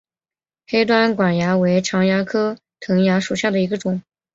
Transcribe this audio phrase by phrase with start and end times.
[0.65, 4.01] 黑端管蚜为常蚜科藤蚜属下的一个种。